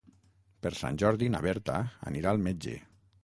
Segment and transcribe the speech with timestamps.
[0.63, 1.77] Per Sant Jordi na Berta
[2.13, 2.75] anirà al metge.